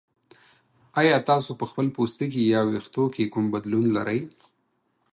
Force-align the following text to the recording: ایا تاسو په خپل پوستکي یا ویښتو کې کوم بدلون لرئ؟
ایا 1.01 1.15
تاسو 1.29 1.51
په 1.59 1.65
خپل 1.69 1.87
پوستکي 1.95 2.41
یا 2.53 2.61
ویښتو 2.69 3.03
کې 3.13 3.31
کوم 3.33 3.45
بدلون 3.53 3.85
لرئ؟ 3.97 4.19